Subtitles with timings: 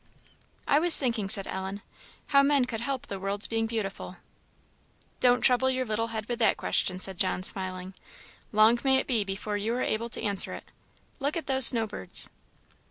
[0.67, 1.83] "I was thinking," said Ellen,
[2.29, 4.17] "how men could help the world's being beautiful."
[5.19, 7.93] "Don't trouble your little head with that question," said John, smiling
[8.51, 10.71] "long may it be before you are able to answer it.
[11.19, 12.31] Look at those snow birds!"